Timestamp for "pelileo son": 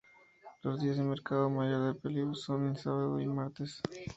2.01-2.69